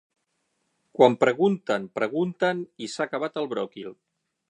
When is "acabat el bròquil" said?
3.11-3.97